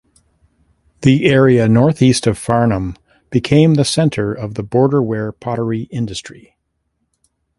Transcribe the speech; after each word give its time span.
The 1.01 1.25
area 1.27 1.67
northeast 1.69 2.25
of 2.25 2.35
Farnham 2.35 2.95
became 3.29 3.75
the 3.75 3.85
centre 3.85 4.33
of 4.33 4.55
the 4.55 4.63
Border 4.63 5.03
ware 5.03 5.31
pottery 5.31 5.83
industry. 5.91 6.57